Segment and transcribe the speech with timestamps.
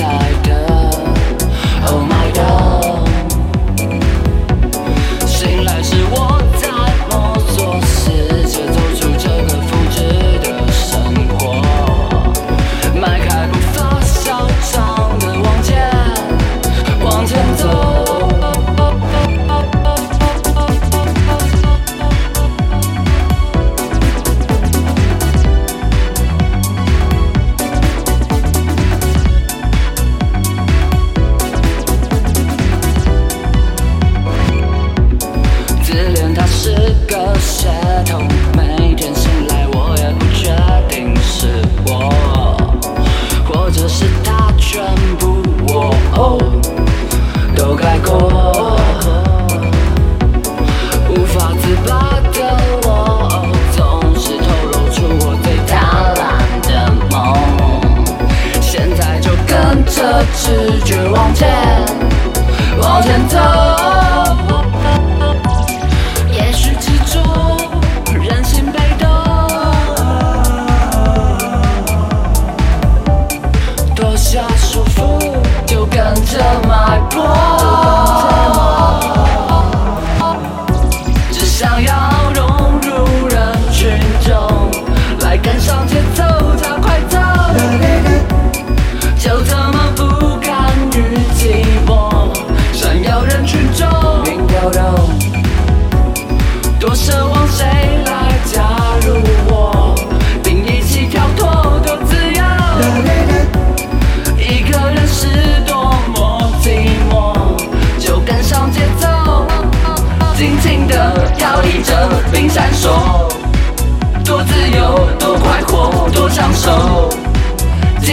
[0.00, 0.71] I've done.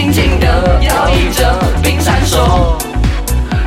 [0.00, 0.46] 轻轻地
[0.80, 2.78] 摇曳着冰山手，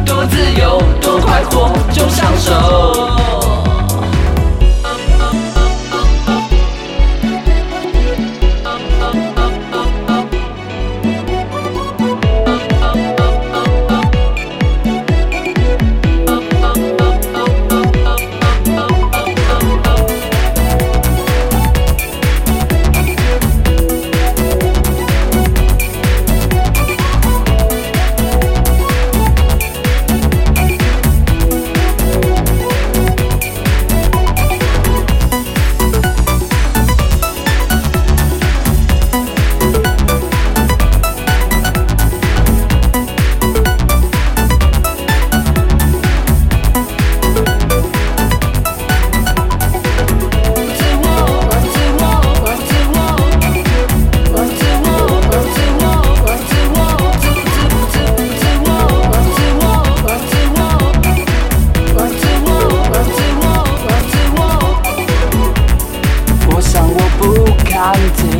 [0.04, 3.53] 多自由，多快活，就上手。
[67.84, 68.33] reality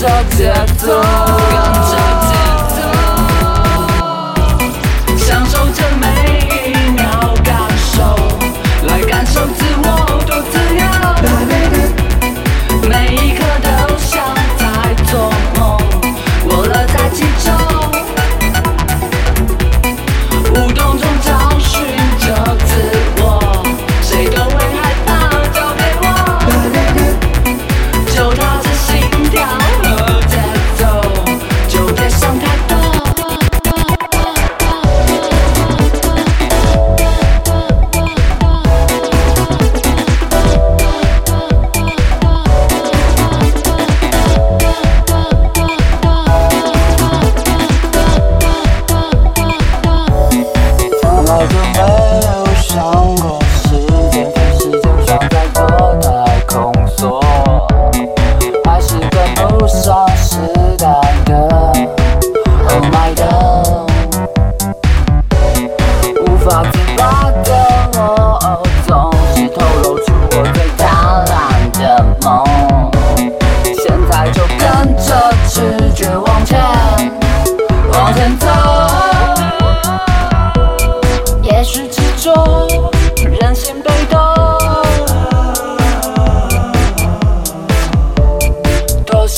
[0.00, 1.27] to, to, to.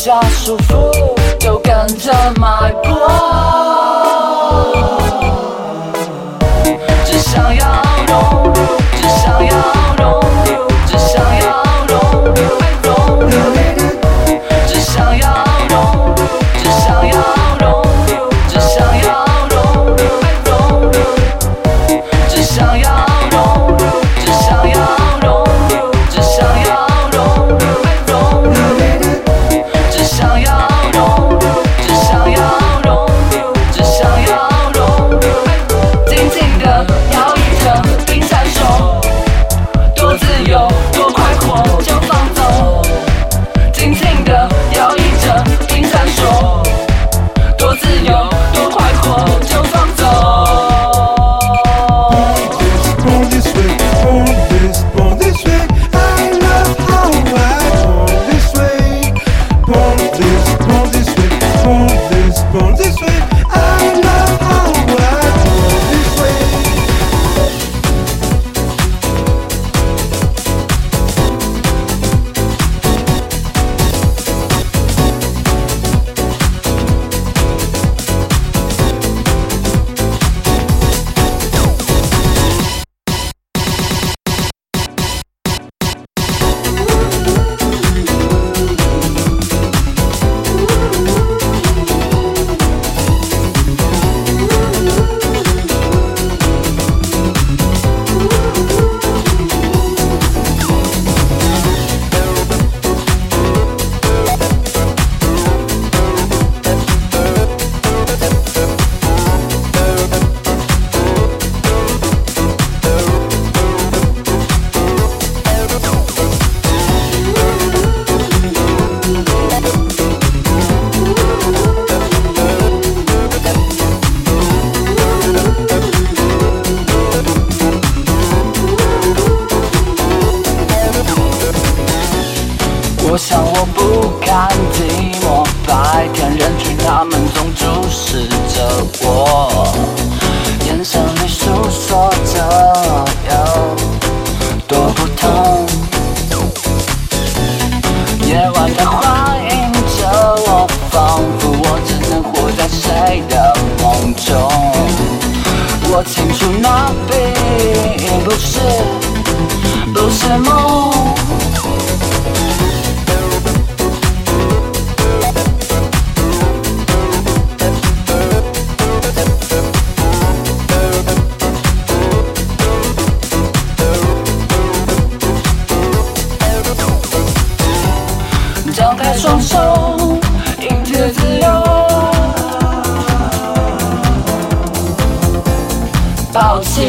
[0.02, 0.91] 下束缚，
[1.44, 2.11] 都跟着
[2.41, 3.06] 迈过，
[7.05, 7.79] 只想要。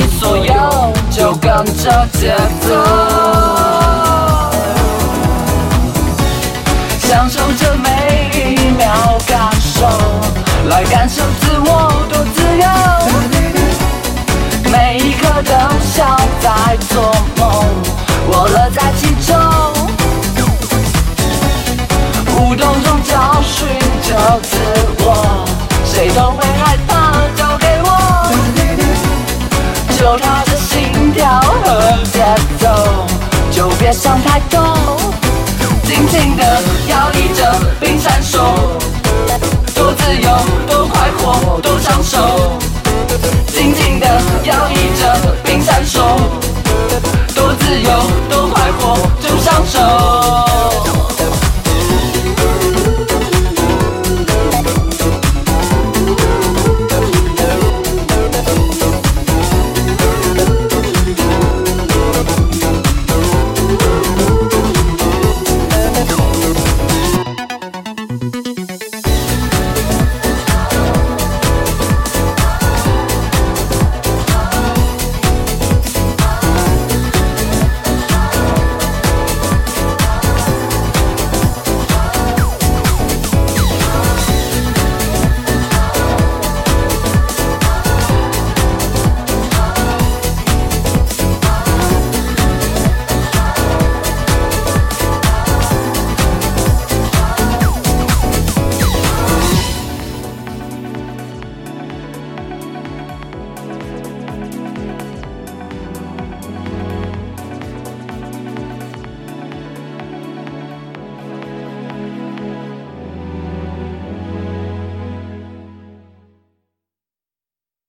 [0.01, 2.73] 你所有，就跟着节奏，
[7.07, 9.87] 享受这每一秒感受，
[10.69, 12.65] 来感受自我多自由，
[14.71, 15.51] 每一刻都
[15.93, 17.63] 像在做梦，
[18.27, 19.80] 我乐在其中。
[33.91, 34.59] 想太多。
[35.83, 36.43] 尽情的
[36.87, 38.39] 摇曳着冰山手，
[39.75, 40.29] 多自由，
[40.67, 42.57] 多快活，多享受。
[43.47, 44.07] 尽情的
[44.43, 46.17] 摇曳着冰山手，
[47.35, 47.89] 多自由，
[48.29, 50.30] 多快活，就享受。